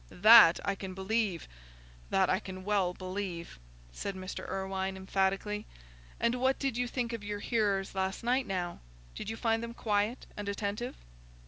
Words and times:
"That 0.09 0.59
I 0.65 0.73
can 0.73 0.95
believe—that 0.95 2.27
I 2.27 2.39
can 2.39 2.63
well 2.65 2.91
believe," 2.95 3.59
said 3.91 4.15
Mr. 4.15 4.49
Irwine, 4.49 4.97
emphatically. 4.97 5.67
"And 6.19 6.41
what 6.41 6.57
did 6.57 6.75
you 6.75 6.87
think 6.87 7.13
of 7.13 7.23
your 7.23 7.37
hearers 7.37 7.93
last 7.93 8.23
night, 8.23 8.47
now? 8.47 8.79
Did 9.13 9.29
you 9.29 9.37
find 9.37 9.61
them 9.61 9.75
quiet 9.75 10.25
and 10.35 10.49
attentive?" 10.49 10.95